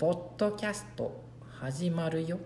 [0.00, 1.12] ポッドキャスト
[1.60, 2.38] 始まるよ。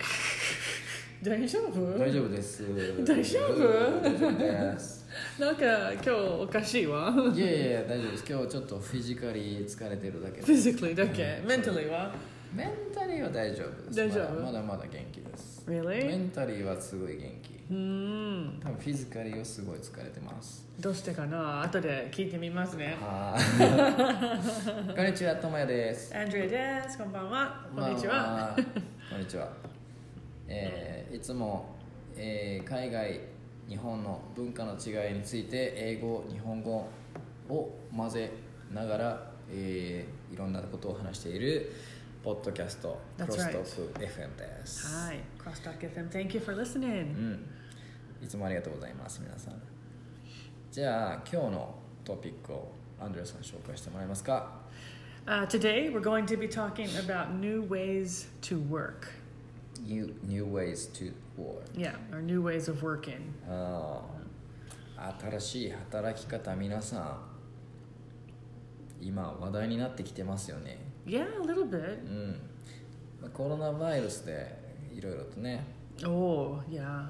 [1.22, 1.98] 大丈夫？
[1.98, 2.62] 大丈夫です。
[3.04, 4.00] 大丈夫？
[4.00, 5.06] 大丈夫です。
[5.38, 7.14] なんか今日おかしいわ。
[7.34, 8.24] いやいやいや大丈夫です。
[8.26, 10.46] 今日ちょっとフィジカリー疲れてるだけで。
[10.46, 12.14] す physically だけ？mentally は？
[12.54, 13.96] メンタリーは大丈夫です。
[13.96, 14.42] 大丈夫？
[14.44, 15.64] まだまだ元気です。
[15.66, 17.54] メ really ンタリーはすごい元気。
[17.70, 18.60] うーん。
[18.62, 20.66] 多分フィジカリーはすごい疲れてます。
[20.78, 21.62] どうしてかな？
[21.62, 22.94] 後で聞いてみますね。
[23.00, 24.96] はーい。
[24.96, 26.14] こんにちはともやです。
[26.14, 26.98] アンドレアです。
[26.98, 27.66] こんばんは。
[27.74, 28.56] こんにちは、まあ
[29.10, 29.48] こんにちは、
[30.46, 31.74] えーいつも、
[32.16, 33.18] えー海外
[33.66, 36.86] 日本の文化の違いについて英語日本語
[37.48, 38.30] を混ぜ
[38.70, 41.72] ながら、えーいろんなことを話している
[42.22, 47.46] ポッドキャストクロス.トーク FM ですはい Crosstalk FM thank you for listening うん、
[48.22, 49.60] いつもありがとうございます皆さん
[50.70, 54.62] じゃあ今日のトピックをアンドレさん紹介してもらえますか
[55.24, 59.08] Uh, today we're going to be talking about new ways to work
[59.86, 64.02] New, new ways to work yeah or new ways of working あ
[64.96, 67.20] あ新しい働き方皆さん
[69.00, 72.39] 今話題になってきてますよね yeah a little bit うん
[73.21, 74.57] まあコロナウイルスで
[74.93, 75.63] いろいろとね
[76.05, 77.07] oh yeah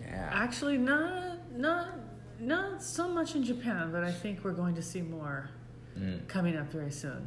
[0.00, 1.86] Yeah Actually, not not
[2.40, 5.48] not so much in Japan, but I think we're going to see more
[5.96, 7.22] うん coming up very soon.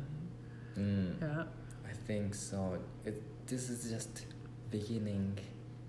[0.76, 1.46] うん Yeah.
[1.88, 4.26] I think so It, This is just
[4.72, 5.38] beginning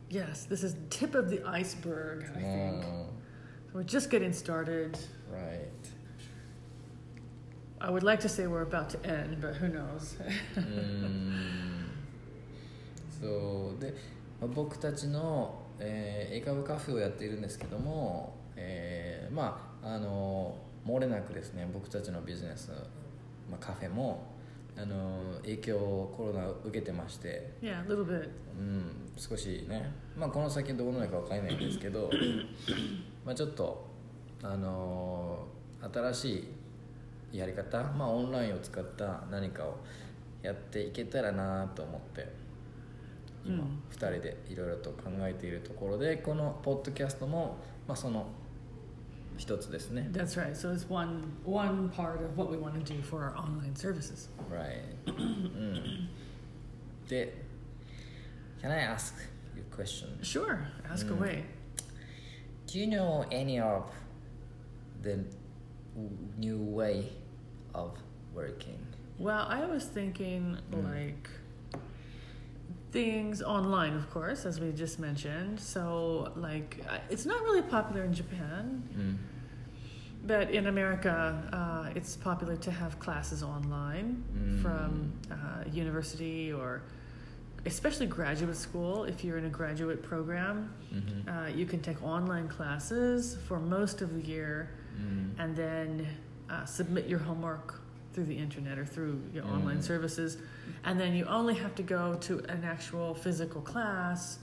[0.08, 2.24] Yes, this is tip of the iceberg.
[2.34, 2.84] I think
[3.74, 4.96] うん we're just getting started.
[5.30, 5.68] Right
[7.83, 10.17] I would like to say we're about to end, but who knows?
[13.19, 13.81] そう。
[13.81, 13.91] で、
[14.39, 22.69] まあ僕たちの、えー、英会話カフェをやっているんですけども、えーまああの漏れなくですね僕たちのビジネス、
[23.49, 24.27] まあ、カフェも
[24.77, 28.29] あの影響をコロナ受けてまして、yeah, a little bit.
[28.57, 32.11] うん、少しね、まあ、この先どうなるか分からないんですけど。
[33.25, 33.85] まあちょっと
[34.43, 35.47] あの
[35.93, 36.47] 新しい
[37.31, 39.77] やり方、まあ、オンラインを使った何かを
[40.41, 42.27] やっていけたらなと思って
[43.45, 48.27] 今、うん2人でいろいろと考えているところでこのポッドキャストも、まあ、その
[49.37, 50.51] 一つですね That's right.
[50.53, 54.29] So it's one one part of what we want to do for our online services.
[54.51, 56.09] Right うん
[57.07, 57.33] で
[58.61, 59.13] Can I ask
[59.55, 60.19] you a question?
[60.21, 60.59] Sure,
[60.91, 61.17] ask Mm.
[61.19, 61.43] away.
[62.67, 63.85] Do you know any of
[65.01, 65.17] the
[66.37, 67.09] new way
[67.73, 67.97] of
[68.33, 68.79] working?
[69.17, 70.83] Well, I was thinking mm.
[70.83, 71.29] like
[72.91, 75.59] things online, of course, as we just mentioned.
[75.59, 78.83] So, like, it's not really popular in Japan.
[78.95, 79.17] Mm.
[80.23, 84.61] But in America, uh, it's popular to have classes online mm.
[84.61, 86.83] from uh, university or
[87.65, 89.05] especially graduate school.
[89.05, 91.29] If you're in a graduate program, mm-hmm.
[91.29, 95.31] uh, you can take online classes for most of the year mm.
[95.39, 96.07] and then
[96.51, 97.79] uh, submit your homework
[98.13, 99.83] through the internet or through your online Mm.
[99.83, 100.37] services.
[100.83, 104.39] And then you only have to go to an actual physical class,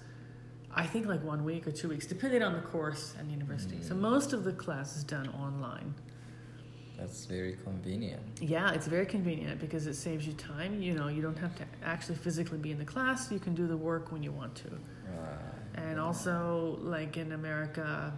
[0.74, 3.82] I think like one week or two weeks, depending on the course and university.
[3.82, 4.00] So Mm.
[4.00, 5.94] most of the class is done online.
[6.96, 8.22] That's very convenient.
[8.40, 10.80] Yeah, it's very convenient because it saves you time.
[10.82, 13.66] You know, you don't have to actually physically be in the class, you can do
[13.68, 14.70] the work when you want to.
[14.70, 15.84] Right.
[15.86, 18.12] And also, like in America,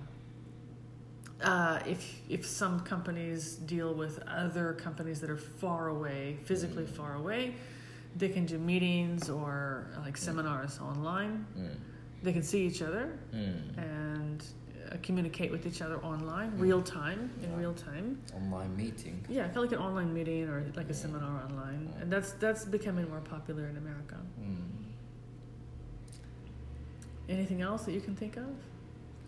[1.43, 6.91] uh, if if some companies deal with other companies that are far away, physically mm.
[6.91, 7.55] far away,
[8.17, 10.19] they can do meetings or like mm.
[10.19, 11.47] seminars online.
[11.59, 11.77] Mm.
[12.23, 13.79] They can see each other mm.
[13.79, 14.45] and
[14.91, 16.61] uh, communicate with each other online, mm.
[16.61, 18.21] real time, in real time.
[18.35, 19.25] Online meeting.
[19.29, 22.65] Yeah, I feel like an online meeting or like a seminar online, and that's that's
[22.65, 24.17] becoming more popular in America.
[27.29, 28.49] Anything else that you can think of?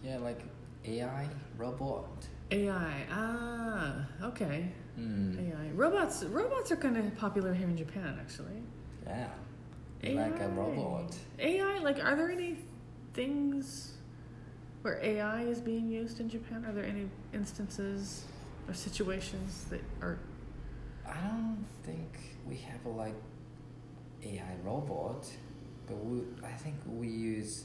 [0.02, 0.40] Yeah, like
[0.84, 2.09] AI, robot.
[2.50, 3.06] AI.
[3.10, 4.72] Ah, okay.
[4.98, 5.72] うん、AI.
[5.75, 8.62] Robots robots are kind of popular here in Japan actually.
[9.06, 9.28] Yeah.
[10.03, 11.16] Like a robot.
[11.39, 12.56] AI like are there any
[13.15, 13.92] things
[14.83, 16.65] where AI is being used in Japan?
[16.66, 18.24] Are there any instances
[18.68, 20.18] or situations that are
[21.06, 23.15] I don't think we have a like
[24.24, 25.27] AI robot,
[25.86, 27.65] but we, I think we use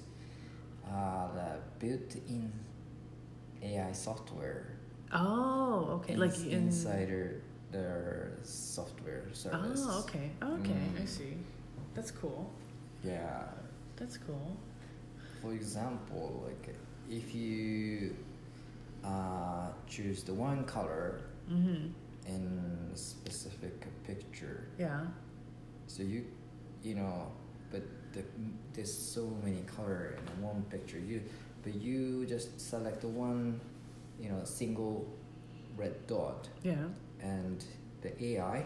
[0.89, 2.51] uh, the built-in
[3.63, 4.67] AI software.
[5.13, 6.15] Oh, okay.
[6.15, 9.81] like ins- in insider their software service.
[9.85, 10.31] Oh, okay.
[10.41, 11.07] Okay, I Mm.
[11.07, 11.37] see.
[11.93, 12.51] That's cool.
[13.03, 13.43] Yeah.
[13.95, 14.57] That's cool.
[15.41, 16.75] For example, like
[17.09, 18.15] if you
[19.03, 21.91] uh, choose the one color Mhm.
[22.27, 25.07] in a specific picture, Yeah.
[25.87, 26.25] So you,
[26.83, 27.31] you know,
[27.71, 27.81] but
[28.13, 28.23] the,
[28.73, 30.99] there's so many color in one picture.
[30.99, 31.21] You,
[31.63, 33.59] but you just select the one,
[34.19, 35.07] you know, single
[35.75, 36.75] red dot, Yeah.
[37.21, 37.63] and
[38.01, 38.65] the AI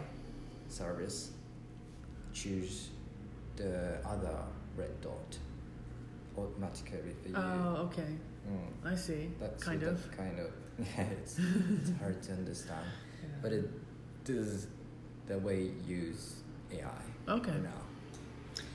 [0.68, 1.32] service
[2.34, 2.90] choose
[3.56, 4.38] the other
[4.78, 5.38] red dot
[6.38, 7.36] automatically for you.
[7.36, 8.08] Oh, okay.
[8.50, 8.92] Mm.
[8.92, 9.30] I see.
[9.40, 10.02] That's kind so of.
[10.10, 11.04] that kind of yeah.
[11.22, 12.86] It's, it's hard to understand,
[13.22, 13.30] Yeah.
[13.42, 13.70] but it
[14.24, 14.68] does
[15.28, 16.36] the way you use
[16.72, 16.88] AI
[17.28, 17.52] Okay.
[17.62, 17.82] now.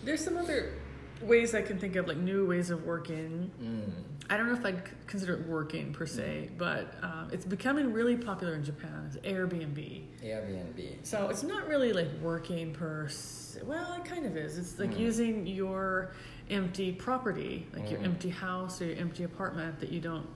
[0.05, 0.75] There's some other
[1.23, 3.51] ways I can think of, like new ways of working.
[3.63, 3.91] Mm.
[4.29, 8.17] I don't know if I'd consider it working per se, but um, it's becoming really
[8.17, 9.05] popular in Japan.
[9.07, 10.03] It's Airbnb.
[10.25, 10.97] Airbnb.
[11.07, 13.61] So it's not really like working per se.
[13.65, 14.59] Well, it kind of is.
[14.59, 14.99] It's like Mm.
[14.99, 16.13] using your
[16.51, 18.05] empty property, like your Mm.
[18.07, 20.27] empty house or your empty apartment that you don't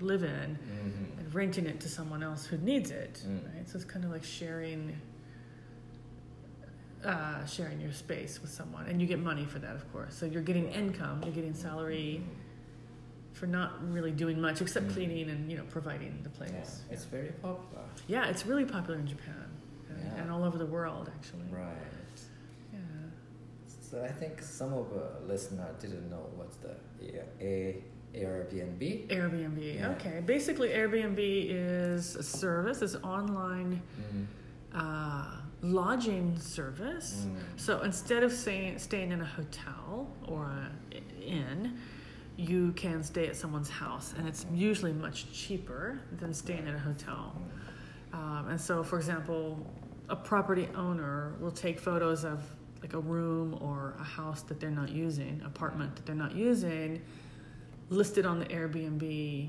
[0.00, 1.18] live in, Mhm.
[1.20, 3.22] and renting it to someone else who needs it.
[3.26, 3.44] Mm.
[3.54, 3.68] Right.
[3.68, 4.96] So it's kind of like sharing.
[7.04, 10.14] Uh, sharing your space with someone, and you get money for that, of course.
[10.14, 12.22] So you're getting income, you're getting salary
[13.32, 14.92] for not really doing much except Mm.
[14.92, 16.52] cleaning and you know providing the place.
[16.88, 17.82] Yeah, it's very popular.
[18.06, 19.48] Yeah, it's really popular in Japan
[19.90, 20.22] and, Yeah.
[20.22, 21.48] and all over the world, actually.
[21.50, 21.74] Right.
[22.72, 22.78] Yeah.
[23.80, 27.82] So I think some of the listener didn't know what's the A- A-
[28.14, 29.08] Airbnb.
[29.08, 29.74] Airbnb.
[29.74, 29.90] Yeah.
[29.96, 30.22] Okay.
[30.24, 33.82] Basically, Airbnb is a service, it's online
[34.14, 34.26] Mm.
[34.72, 37.26] uh, lodging service.
[37.26, 37.36] Mm.
[37.56, 40.46] So instead of staying, staying in a hotel or
[40.92, 41.78] an inn,
[42.36, 46.78] you can stay at someone's house, and it's usually much cheaper than staying at a
[46.78, 47.36] hotel.
[48.12, 49.64] Um, and so, for example,
[50.08, 52.42] a property owner will take photos of
[52.80, 57.00] like a room or a house that they're not using, apartment that they're not using,
[57.90, 59.48] listed on the Airbnb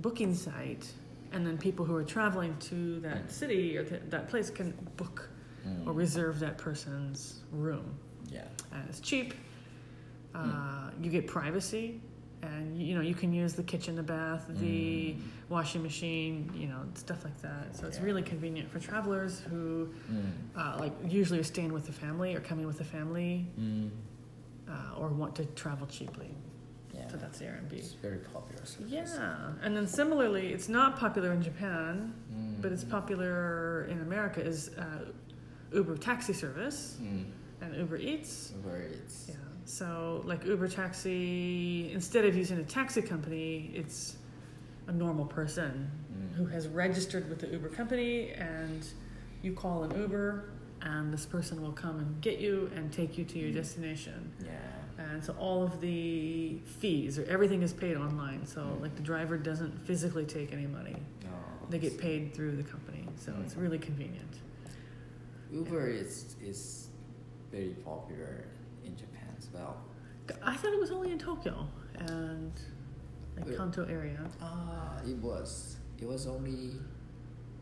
[0.00, 0.86] booking site,
[1.32, 3.30] and then people who are traveling to that Mm.
[3.30, 5.28] city or th- that place can book
[5.66, 5.86] Mm.
[5.86, 7.94] or reserve that person's room.
[8.30, 8.44] Yeah.
[8.72, 9.34] And it's cheap.
[10.34, 12.00] Uh, You get privacy,
[12.42, 15.20] and you know you can use the kitchen, the bath, the Mm.
[15.48, 17.76] washing machine, you know stuff like that.
[17.76, 18.04] So it's Yeah.
[18.04, 20.30] really convenient for travelers who, Mm.
[20.56, 23.90] uh, like, usually are staying with the family or coming with the family, Mm.
[24.68, 26.34] uh, or want to travel cheaply.
[26.92, 27.08] Yeah.
[27.08, 27.72] So that's Airbnb.
[27.72, 28.64] It's very popular.
[28.66, 28.90] service.
[28.90, 32.62] Yeah, and then similarly, it's not popular in Japan, Mm.
[32.62, 34.40] but it's popular in America.
[34.44, 35.06] Is uh,
[35.72, 37.24] Uber taxi service Mm.
[37.60, 38.52] and Uber Eats.
[38.62, 39.26] Where it's.
[39.28, 39.34] Yeah.
[39.64, 44.16] So like Uber taxi, instead of using a taxi company, it's
[44.86, 46.34] a normal person Mm.
[46.36, 48.86] who has registered with the Uber company, and
[49.42, 50.44] you call an Uber,
[50.82, 53.54] and this person will come and get you and take you to your Mm.
[53.54, 54.32] destination.
[54.44, 54.50] Yeah.
[54.98, 58.46] And so all of the fees or everything is paid online.
[58.46, 58.80] So Mm.
[58.82, 60.96] like the driver doesn't physically take any money.
[61.24, 63.08] Oh, They get paid through the company.
[63.16, 63.42] So Mm.
[63.44, 64.40] it's really convenient.
[65.52, 66.88] Uber is is
[67.50, 68.44] very popular
[68.84, 69.76] in Japan as well.
[70.42, 71.68] I thought it was only in Tokyo
[71.98, 72.52] and
[73.36, 73.56] like Yeah.
[73.56, 74.20] Kanto area.
[74.40, 75.76] Ah, it was.
[76.00, 76.80] It was only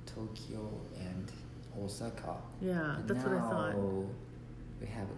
[0.07, 0.69] Tokyo
[0.99, 1.31] and
[1.79, 2.37] Osaka.
[2.61, 3.75] Yeah, But that's what I thought.
[3.77, 4.05] now
[4.81, 5.09] We have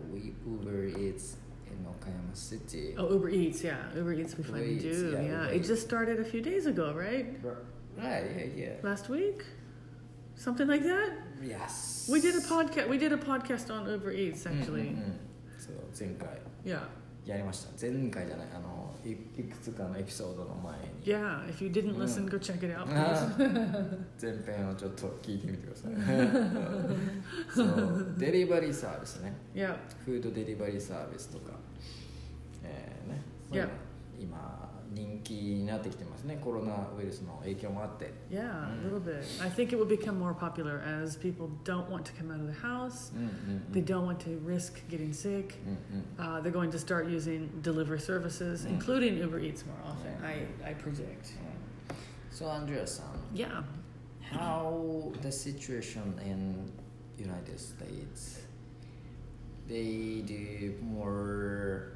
[0.47, 2.95] Uber Eats in Okayama City.
[2.99, 3.95] Oh, Uber Eats, yeah.
[3.97, 5.11] Uber Eats we finally Eats, do.
[5.13, 7.27] yeah, Yeah, it just started a few days ago, right?
[7.43, 7.57] Right.
[7.97, 8.45] Yeah.
[8.57, 8.73] Yeah.
[8.83, 9.45] Last week?
[10.37, 11.13] Something like that?
[11.43, 12.09] Yes.
[12.11, 14.89] We did a podcast we did a podcast on Uber Eats うんうん actually.
[14.89, 15.21] うん
[15.59, 16.29] そう前回
[16.65, 16.81] Yeah.
[17.27, 22.31] やりました前回じゃないあのいいくつかのエピソードの前に Yeah, if you didn't listen, Mm.
[22.31, 22.87] go check it out.
[24.21, 25.93] 前編をちょっと聞いてみてください
[27.55, 29.75] そうデリバリーサービスね yeah.
[30.05, 31.53] フードデリバリーサービスとか
[32.63, 33.73] えーねそういうの Yeah.
[34.21, 34.64] 今
[34.94, 38.84] 人気になってきてますねコロナウイルスの影響もあって Yeah, a Mm.
[38.84, 39.24] little bit.
[39.42, 42.48] I think it will become more popular as people don't want to come out of
[42.48, 43.14] the house.
[43.16, 45.56] うんうんうん They don't want to risk getting sick.
[45.66, 48.72] うんうん Uh, they're going to start using delivery services, Mm.
[48.80, 50.12] including Uber Eats more often.
[50.24, 50.48] Yeah.
[50.66, 51.34] I, I predict.
[52.32, 53.64] So Andrea さん Yeah.
[54.32, 56.72] how the situation in
[57.18, 58.46] United States
[59.68, 61.93] they do more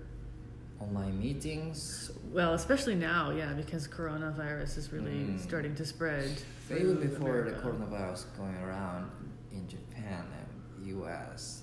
[0.80, 5.40] online meetings Well, especially now, yeah, because coronavirus is really Mm.
[5.40, 6.30] starting to spread.
[6.70, 9.10] even before the coronavirus going around
[9.52, 11.62] in Japan and US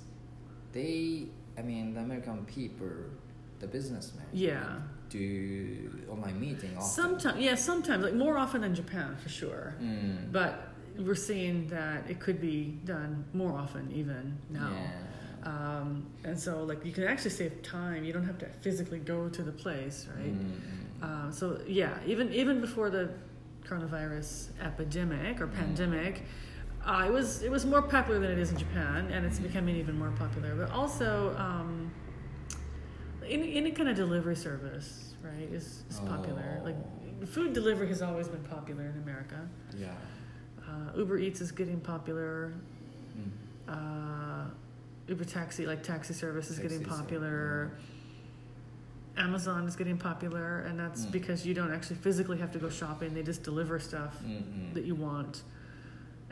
[0.73, 2.87] they I mean the American people
[3.59, 4.79] the businessmen Yeah.
[5.09, 9.75] do online meeting often Sometimes, yeah, sometimes, like more often than Japan for sure.
[9.81, 10.31] mm.
[10.31, 10.51] But
[10.97, 14.71] we're seeing that it could be done more often even now.
[14.71, 14.91] yeah.
[15.45, 18.03] Um, and so, like, you can actually save time.
[18.03, 20.33] You don't have to physically go to the place, right?
[20.33, 21.03] Mm.
[21.03, 23.09] Um, so yeah, even even before the
[23.67, 25.53] coronavirus epidemic or Mm.
[25.55, 26.23] pandemic,
[26.85, 29.75] Uh, it was it was more popular than it is in Japan, and it's becoming
[29.75, 30.53] even more popular.
[30.55, 31.91] But also, um,
[33.27, 36.59] any any kind of delivery service, right, is, is popular.
[36.61, 36.65] Oh.
[36.65, 36.79] Like
[37.27, 39.39] food delivery has always been popular in America.
[39.75, 39.95] Yeah.
[40.67, 42.53] Uh, Uber Eats is getting popular.
[43.17, 43.31] Mm.
[43.73, 44.49] Uh,
[45.07, 47.71] Uber Taxi, like taxi service, is getting Taxi service, popular.
[49.17, 51.11] Amazon is getting popular, and that's Mm.
[51.11, 53.13] because you don't actually physically have to go shopping.
[53.13, 54.73] They just deliver stuff Mm-mm.
[54.73, 55.43] that you want.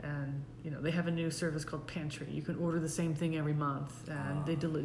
[0.00, 2.28] And you know they have a new service called Pantry.
[2.30, 4.58] You can order the same thing every month, and they Ah.
[4.60, 4.84] deli-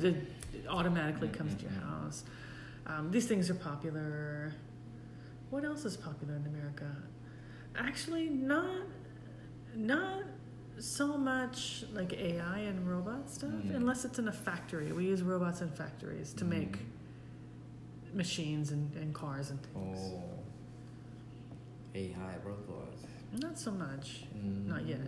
[0.54, 2.24] it automatically comes to your house.
[2.88, 4.54] Um, these things are popular.
[5.50, 6.90] What else is popular in America?
[7.76, 8.86] Actually, not
[9.76, 10.24] not
[10.80, 13.76] so much like AI and robot stuff, Mm.
[13.76, 14.92] unless it's in a factory.
[14.92, 18.16] We use robots in factories to make Mm.
[18.16, 19.98] machines and, and cars and things.
[20.00, 20.24] Oh.
[21.96, 23.04] AI robots.
[23.40, 24.26] Not so much.
[24.36, 24.66] Mm.
[24.68, 25.00] Not yet.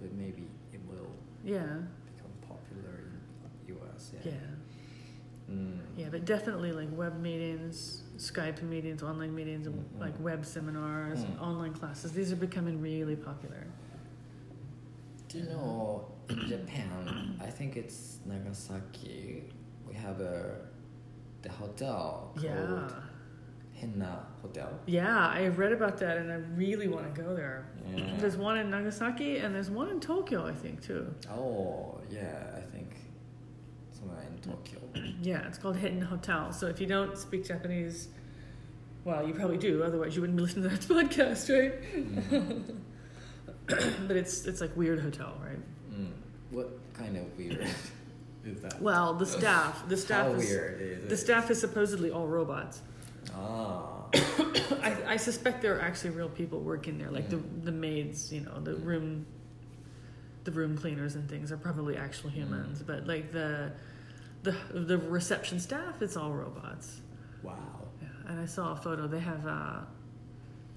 [0.00, 1.06] But maybe it will
[1.44, 1.60] Yeah,
[2.06, 3.00] become popular
[3.68, 4.12] in US.
[4.14, 5.54] yeah, Yeah.
[5.54, 5.78] Mm.
[5.96, 6.08] yeah.
[6.10, 10.00] But definitely like web meetings, Skype meetings, online meetings, Mm, mm.
[10.00, 11.40] like web seminars, Mm.
[11.40, 12.12] online classes.
[12.12, 13.64] These are becoming really popular.
[15.34, 17.38] You know in Japan?
[17.42, 19.44] I think it's Nagasaki.
[19.86, 20.56] We have a
[21.42, 22.88] the hotel called Yeah,
[23.78, 24.70] Henn na Hotel.
[24.86, 25.28] yeah.
[25.28, 27.66] I have read about that, and I really want to go there.
[27.94, 28.14] Yeah.
[28.18, 31.12] There's one in Nagasaki, and there's one in Tokyo, I think too.
[31.30, 32.94] Oh yeah, I think
[33.92, 34.78] somewhere in Tokyo.
[35.20, 36.52] Yeah, it's called Henn na Hotel.
[36.52, 38.08] So if you don't speak Japanese,
[39.04, 39.82] well, you probably do.
[39.82, 41.74] Otherwise, you wouldn't be listening to that podcast, right?
[42.30, 42.76] Mm.
[44.06, 45.58] but it's it's like weird hotel, right?
[45.92, 46.10] Mm.
[46.50, 47.66] What kind of weird
[48.44, 48.80] is that?
[48.80, 51.16] Well, the staff, the staff How is weird is the it?
[51.16, 52.82] staff is supposedly all robots.
[53.34, 54.04] Ah.
[54.82, 58.40] I, I suspect there are actually real people working there, like the the maids, you
[58.42, 59.26] know, the room,
[60.44, 63.72] the room cleaners and things are probably actual humans, but like the
[64.42, 67.00] the the reception staff, it's all robots.
[67.42, 67.54] Wow.
[68.02, 69.06] Yeah, and I saw a photo.
[69.06, 69.86] They have a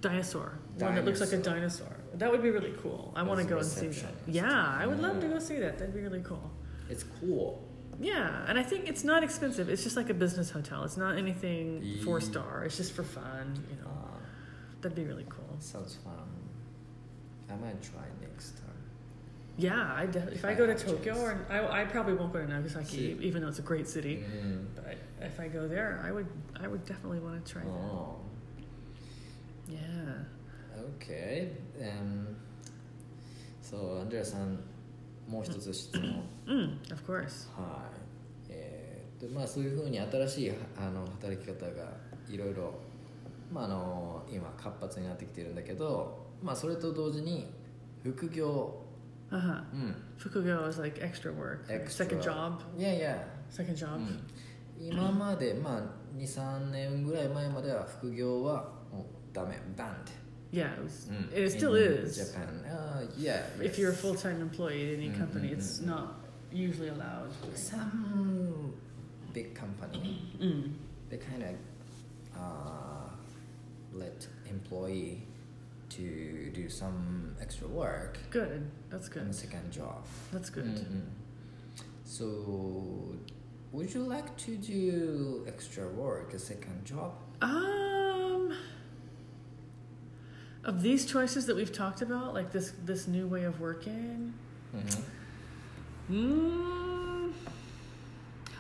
[0.10, 1.88] dinosaur, one that looks like a Dinosaur.
[2.16, 3.14] That would be really cool.
[3.16, 4.14] I want to go and see that.
[4.28, 4.50] Yeah,
[4.80, 5.78] I would love to go see that.
[5.78, 6.50] That'd be really cool.
[6.90, 7.64] It's cool.
[8.00, 9.70] Yeah, and I think it's not expensive.
[9.70, 10.84] It's just like a business hotel.
[10.84, 12.64] It's not anything four star.
[12.66, 13.46] It's just for fun.
[13.70, 14.18] You know, Ah,
[14.82, 15.56] that'd be really cool.
[15.60, 16.14] sounds fun.
[17.50, 18.64] I might try next time.
[19.58, 21.18] Yeah, I de- if I I go to Tokyo, chance.
[21.18, 23.18] or I, I probably won't go to Nagasaki, See.
[23.22, 24.24] even though it's a great city.
[24.32, 24.66] Mm.
[24.76, 26.28] But if I go there, I would
[26.60, 27.70] I would definitely want to try that.
[27.72, 28.20] Oh.
[29.70, 30.26] Yeah.
[30.98, 31.52] Okay.
[31.80, 32.36] Um,
[33.62, 34.60] そう、アンドレアさん、
[35.28, 36.24] もう一つ質問。
[36.46, 37.50] Mm, of course.
[37.60, 37.90] は
[38.48, 38.48] い。
[38.50, 41.92] えー、とまあそういうふうに新しいあの働き方が
[42.30, 42.74] いろいろ、
[43.52, 47.52] まああの今活発になってきてるんだけど、まあそれと同時に
[48.04, 48.84] 副業、
[49.30, 49.64] Uh huh.
[49.74, 53.98] うん、Fukugyo is like extra work, extra second job, いやいや、second job?
[53.98, 54.24] うん、
[54.80, 55.82] 今までまあ
[56.18, 58.77] 23年ぐらい前までは副業は
[59.38, 60.10] ダメ banned
[60.52, 61.32] yeah it, was, mm.
[61.32, 63.62] it still in is japan uh, yeah yes.
[63.62, 65.60] if you're a full-time employee at any mm, company mm-hmm.
[65.60, 65.88] it's mm, mm.
[65.88, 66.08] not
[66.52, 68.74] usually allowed some
[69.34, 70.74] big company mm.
[71.10, 71.56] they kind of
[72.36, 73.10] uh,
[73.94, 75.22] let employee
[75.90, 81.00] to do some extra work good that's good second job that's good mm-hmm.
[82.04, 83.16] so
[83.72, 88.07] would you like to do extra work a second job ah
[90.68, 94.34] of these choices that we've talked about, like this this new way of working,
[94.76, 95.04] Mhm.
[96.12, 97.34] mm,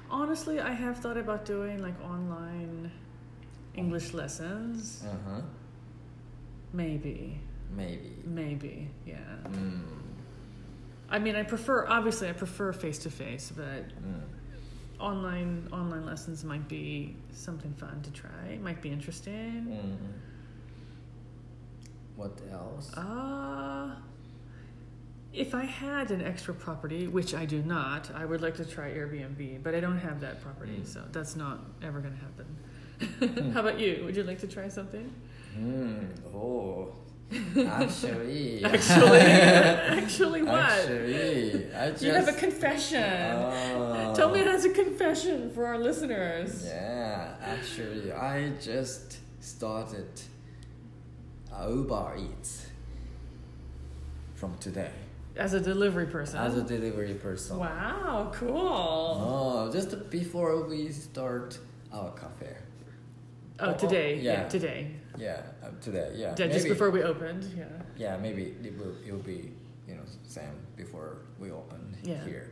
[0.09, 2.91] honestly, I have thought about doing like online
[3.75, 5.03] English lessons.
[5.05, 5.41] uh-huh
[6.73, 7.39] Maybe,
[7.75, 9.15] maybe maybe, yeah.
[9.45, 9.81] mm.
[11.09, 14.21] I mean, I prefer obviously I prefer face to face, but Mm.
[14.99, 18.57] online online lessons might be something fun to try.
[18.61, 19.67] Might be interesting.
[19.67, 19.97] Mm.
[22.17, 22.93] What else?
[22.93, 23.95] Uh,
[25.33, 28.89] if I had an extra property, which I do not, I would like to try
[28.89, 30.85] Airbnb, but I don't have that property, Mm.
[30.87, 33.51] so that's not ever going to happen.
[33.53, 34.01] How about you?
[34.05, 35.13] Would you like to try something?
[35.55, 36.07] Mm.
[36.33, 36.91] Oh,
[37.67, 39.19] actually, Actually,
[40.01, 40.55] actually, what?
[40.59, 43.03] Actually, I just you have a confession.
[43.03, 44.13] Oh.
[44.15, 46.65] Tell me that's a confession for our listeners.
[46.65, 50.07] Yeah, actually, I just started
[51.51, 52.67] Uber Eats
[54.35, 54.91] from today
[55.35, 56.39] As a delivery person.
[56.39, 57.57] as a delivery person.
[57.57, 58.51] wow, cool.
[58.57, 61.57] Oh, just before we start
[61.91, 62.55] our cafe.
[63.59, 64.19] Oh, oh, today.
[64.19, 64.41] yeah.
[64.43, 64.91] Yeah, today.
[65.17, 66.11] Yeah, uh, today.
[66.15, 67.43] Yeah, Yeah, just before we opened.
[67.57, 67.65] Yeah.
[67.97, 69.51] Yeah, maybe it will, it will be
[69.87, 72.23] you know same before we opened Yeah.
[72.23, 72.51] here.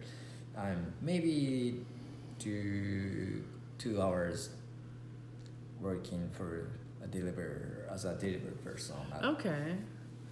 [0.57, 1.85] Um, maybe
[2.39, 3.43] two
[3.77, 4.49] two hours
[5.79, 6.69] working for
[7.05, 9.75] a deliver as a delivery person at, Okay.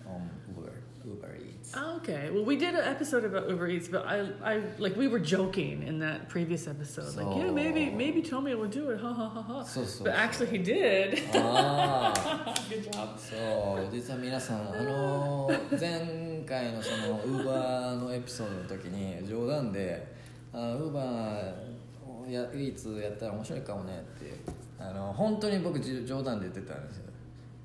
[0.05, 0.71] on Uber
[1.05, 1.73] Uber Eats.
[1.75, 2.29] Oh, Okay.
[2.31, 5.83] Well, we did an episode about Uber Eats, but I, I like we were joking
[5.83, 7.13] in that previous episode.
[7.17, 9.01] like, yeah, maybe, So- maybe Tommy will do it.
[9.01, 9.65] Ha ha ha ha.
[9.65, 10.07] そうそう。
[10.07, 11.19] But actually, he did.
[11.37, 12.53] ああ。
[12.69, 13.17] Good job.
[13.17, 13.35] そ
[13.81, 20.07] う実は皆さんあの前回のそのウーバーのエピソードの時に冗談で
[20.53, 24.52] 「あウーバーやイーツやったら面白いかもね」って
[24.89, 27.03] あの本当に僕じ冗談で言ってたんですよ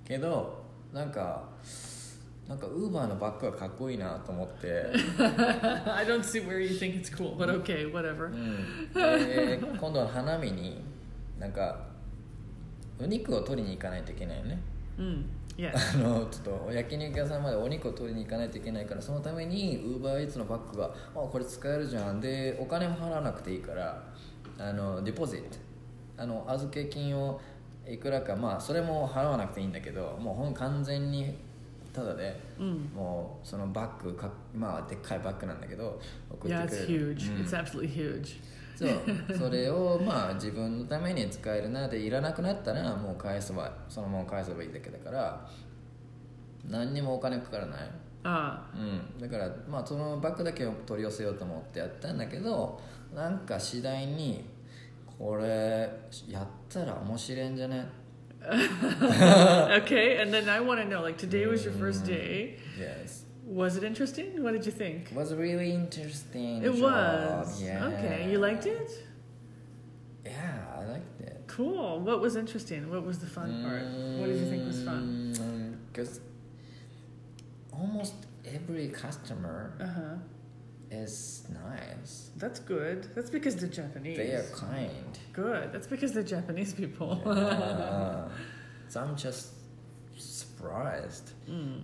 [0.04, 1.48] けどなんか
[2.48, 4.86] なんかウーバーのバッグがかっこいいなと思って、
[5.20, 8.24] I don't see where you think it's cool, but okay, whatever.
[8.24, 10.82] うん、で 今度は花見に
[11.38, 11.78] なんか
[12.98, 14.58] お肉を取りに行かないといけないよね
[14.98, 15.24] Mm.
[15.56, 15.72] Yeah.
[15.74, 24.02] あのちょっと焼肉屋さんまでお肉を取りに行かないといけないからそのためにウーバーイーツのバッグが「あこれ使えるじゃん」でお金も払わなくていいから
[24.58, 25.56] あのデポジット
[26.18, 27.40] あの預け金を
[27.88, 31.34] いくらかまあそれも払わなくていいんだけどもうほん完全に
[31.92, 32.94] ただで、Mm.
[32.94, 37.36] もうそのバッグかまあでっかいバッグなんだけど送って Yeah, く it's れる huge.
[37.36, 38.40] うん It's absolutely huge.
[38.76, 45.48] そうそれをまあ自分のために使えるなでいらなくなったらもう返せばそのまま返せばいいだけだから
[46.68, 47.90] 何にもお金かからない
[48.24, 48.60] Ah.
[48.74, 52.80] うん、だからまあそのバッグだけを取り寄せようと思ってやったんだけど
[53.14, 54.44] なんか次第に
[55.17, 55.89] これ
[56.27, 57.87] やったら面白いんじゃね
[58.43, 62.57] okay, and then I want to know like, today was your first day.
[62.77, 64.41] Yes Was it interesting?
[64.43, 65.11] What did you think?
[65.11, 66.81] It was really interesting It job.
[66.81, 67.61] was.
[67.61, 67.85] yeah.
[67.87, 68.89] Okay, you liked it?
[70.25, 70.31] Yeah,
[70.77, 71.99] I liked it Cool.
[71.99, 72.89] What was interesting?
[72.89, 73.83] What was the fun part?
[74.19, 75.77] What did you think was fun?
[75.91, 76.19] Because
[77.71, 80.15] almost every customer Uh huh.
[80.90, 82.30] is nice.
[82.36, 83.08] That's good.
[83.14, 84.16] That's because the Japanese.
[84.16, 85.18] They are kind.
[85.32, 85.72] Good.
[85.72, 87.22] That's because the Japanese people.
[87.26, 88.28] yeah.
[88.90, 89.48] So I'm just
[90.16, 91.32] surprised.
[91.46, 91.82] Mm.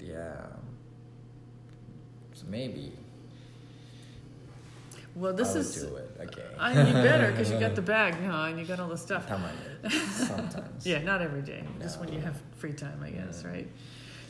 [0.00, 0.46] Yeah.
[2.32, 2.92] So maybe.
[5.14, 5.74] Well, this I'll is.
[5.74, 6.16] Do it.
[6.18, 6.46] Okay.
[6.58, 9.28] I mean, better because you got the bag now and you got all the stuff.
[9.90, 10.86] Sometimes.
[10.86, 11.62] yeah, not every day.
[11.78, 11.82] No.
[11.82, 13.50] Just when you have free time, I guess, yeah.
[13.50, 13.68] right?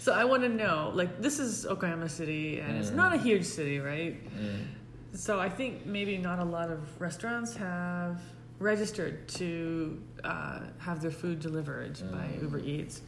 [0.01, 2.95] So I want to know, like, this is Okayama City, and it's Mm.
[3.03, 4.17] not a huge city, right?
[4.35, 4.65] Mm.
[5.13, 8.23] So I think maybe not a lot of restaurants have
[8.59, 12.43] registered to uh, have their food delivered by Mm.
[12.43, 13.03] Uber Eats.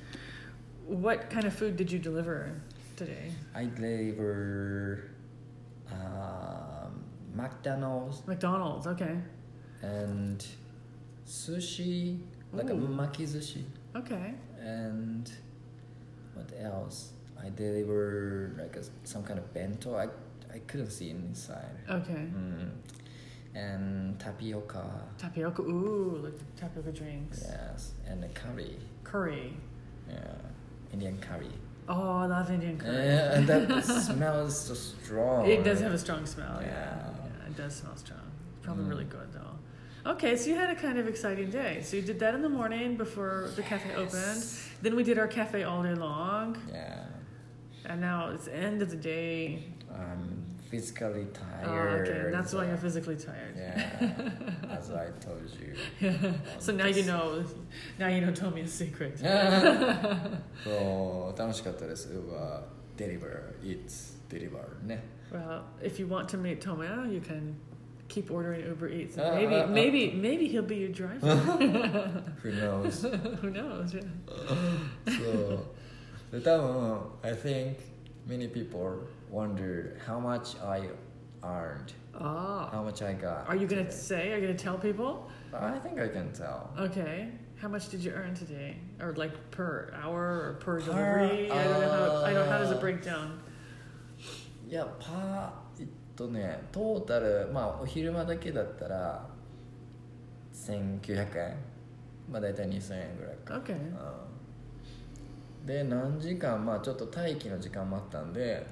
[0.87, 2.61] What kind of food did you deliver
[2.97, 3.33] today?
[3.55, 5.05] I deliver
[5.91, 8.87] um, McDonald's McDonald's.
[8.87, 9.17] Okay.
[9.83, 10.47] and
[11.27, 12.19] sushi,
[12.53, 13.65] like a maki sushi,
[13.97, 14.35] Okay.
[14.61, 15.31] and
[16.35, 17.11] what else?
[17.43, 19.97] I delivered like a, some kind of bento.
[19.97, 20.09] I
[20.55, 21.77] I couldn't see inside.
[21.89, 22.13] Okay.
[22.35, 22.71] Mm.
[23.55, 24.85] And tapioca,
[25.19, 25.63] Tapioca.
[25.63, 27.43] Ooh, like tapioca drinks.
[27.47, 29.53] yes, and a curry, Curry.
[30.09, 30.17] yeah,
[30.93, 31.51] Indian curry.
[31.89, 32.95] Oh, I love Indian curry.
[33.07, 35.47] Yeah, and that smells so strong.
[35.47, 36.59] It does have a strong smell.
[36.63, 36.69] Yeah.
[36.69, 37.11] Yeah.
[37.25, 38.21] yeah it does smell strong.
[38.57, 38.89] It's Probably Mm.
[38.91, 39.42] really good though.
[40.05, 41.81] Okay, so you had a kind of exciting day.
[41.83, 44.45] So you did that in the morning before the cafe opened.
[44.83, 46.57] Then we did our cafe all day long.
[46.71, 47.05] Yeah.
[47.87, 49.65] And now it's the end of the day.
[49.95, 51.67] I'm physically tired.
[51.67, 53.55] Oh, okay, that's why you're physically tired.
[53.57, 54.11] Yeah,
[54.71, 55.75] as I told you.
[56.01, 56.33] Yeah.
[56.59, 57.45] So now you know.
[57.99, 58.33] Now you know.
[58.33, 59.19] Tell me a secret.
[60.65, 62.09] so 楽しかったです。
[62.97, 64.77] Deliver, it's deliver
[65.33, 67.57] Well, if you want to meet Tomoya, you can
[68.13, 69.17] keep ordering Uber Eats.
[69.17, 69.67] And uh, maybe, uh, uh.
[69.67, 71.35] maybe, uh, maybe he'll be your driver.
[72.43, 73.03] who knows?
[73.41, 73.95] who knows?
[73.95, 74.03] Yeah.
[75.19, 75.69] so,
[76.31, 77.79] the I think
[78.27, 80.89] many people wonder how much I
[81.43, 81.93] earned.
[82.15, 82.69] Ah.
[82.71, 83.49] How much I got.
[83.49, 84.33] Are you going to say?
[84.33, 85.31] Are you going to tell people?
[85.55, 86.71] I think I can tell.
[86.79, 87.31] Okay.
[87.57, 88.77] How much did you earn today?
[89.01, 91.51] Or like per hour or per, per delivery?
[91.51, 93.41] I don't know how, I don't, how does it break down?
[94.67, 95.53] Yeah, pa,
[96.17, 99.27] とねトータルまあお昼間だけだったら
[100.53, 101.57] 1900円。
[102.31, 103.75] まあ大体2000円ぐらいか、Okay.
[103.75, 108.65] うん、で何時間まあちょっと待機の時間もあったんで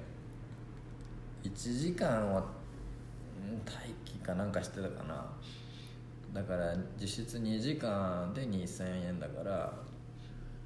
[1.43, 2.45] 1時間は
[3.43, 5.25] うん待機かなんかしてたかな。
[6.33, 9.73] だから実質2時間で2000円だから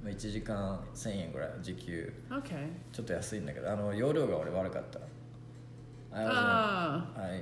[0.03, 2.13] まあ1時間1000円ぐらい時給。
[2.29, 2.69] Okay.
[2.91, 4.99] ちょっと安いんだけどあの容量が俺悪かった
[6.14, 7.06] I, wasn't, Ah.
[7.16, 7.40] I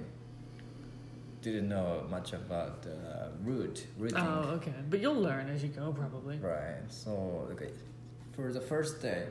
[1.42, 2.96] didn't know much about the
[3.44, 4.72] route routing Oh, okay.
[4.90, 6.38] But you'll learn as you go, probably.
[6.38, 7.70] right so okay,
[8.34, 9.26] for the first day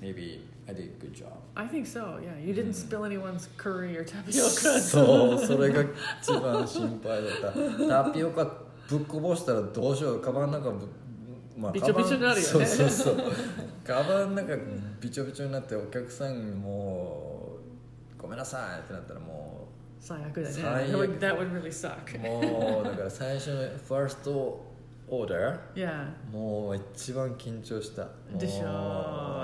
[0.00, 2.18] maybe I did a good job I think so.
[2.22, 2.84] Yeah, you didn't Mm.
[2.86, 4.80] spill anyone's curry or tapioca.
[4.80, 5.82] そうそれが
[6.20, 8.44] 一番心配だったタピオカ
[8.88, 10.86] ぶっこぼしたらどうしようカバンの中ぶ
[11.56, 13.32] まあびちょびちょになるよねカバンそうそうそう
[13.84, 14.56] カバンの中
[15.00, 16.99] びちょびちょになってお客さんにもう
[18.20, 19.68] ごめんなさいってなったらも
[20.00, 20.54] 最悪だね。
[20.54, 22.16] 最 That 悪 would, that would really suck.
[22.16, 24.66] うもうだから最初のファースト
[25.08, 26.06] オーダー Yeah.
[26.32, 28.66] もう一番緊張したもうでしょ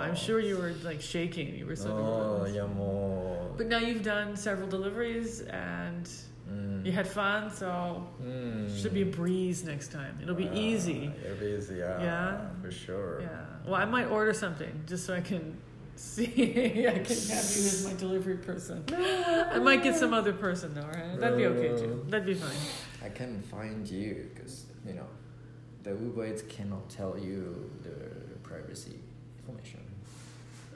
[0.03, 1.55] I'm sure you were like shaking.
[1.57, 2.53] You were so もう nervous.
[2.53, 6.09] いやもう But now you've done several deliveries and
[6.49, 10.19] うん you had fun, so うん it should be a breeze next time.
[10.21, 11.11] It'll be easy.
[11.25, 12.03] It'll be easy, yeah.
[12.03, 12.51] Yeah?
[12.61, 13.21] For sure.
[13.23, 13.29] Yeah.
[13.65, 15.55] Well, I might order something just so I can
[15.97, 16.87] see.
[16.87, 18.85] I can have you as my delivery person.
[18.93, 21.19] I might get some other person though, right?
[21.19, 22.05] That'd be okay too.
[22.09, 22.57] That'd be fine.
[23.05, 25.07] I can find you because, you know,
[25.83, 29.01] the Uber Eats cannot tell you the privacy
[29.39, 29.81] information.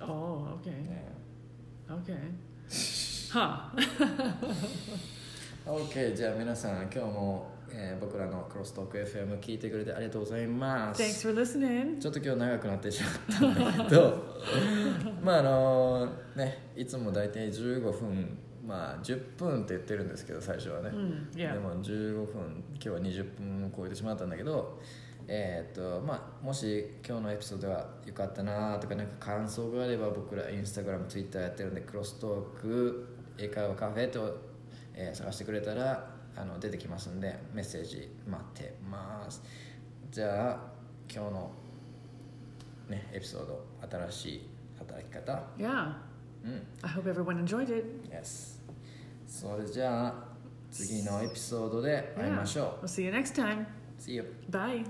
[0.01, 0.75] Oh, okay.
[0.89, 1.95] Yeah.
[1.97, 2.21] Okay.
[3.31, 3.59] Huh.
[5.67, 12.00] OK じゃあ皆さん今日も、 えー僕らのクロストーク FM 聞いてくれてありがとうございます Thanks for listening.
[12.00, 13.10] ちょっと今日長くなってしま
[13.50, 14.18] ったんだけど
[15.24, 21.54] まああのねいつも大体15分まあ10分って言ってるんですけど最初はね、Mm, yeah.
[21.54, 24.80] でも15分今日は20分超えてしまったんだけど
[25.28, 33.08] えーっとまあもし今日のエピソードが良かったなとかなんか感想があれば僕らインスタグラムツイッターやってるんでクロストーク
[33.38, 34.38] 英会話カフェと、
[34.94, 39.44] えー探してくれたらあの出てきますんでメッセージ待ってます
[40.10, 40.60] じゃあ
[41.14, 41.52] 今日の
[42.90, 43.64] ねエピソード
[44.10, 44.50] 新しい
[44.80, 45.94] 働き方？Yeah.
[46.44, 47.86] うん I hope everyone enjoyed it.
[48.12, 48.60] Yes
[49.28, 50.14] それじゃあ
[50.72, 53.66] 次のエピソードで会いましょう We'll see you next time.
[54.00, 54.84] See you Bye.